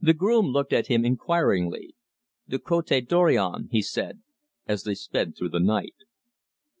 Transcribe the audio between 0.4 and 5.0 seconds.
looked at him inquiringly. "The Cote Dorion!" he said, and they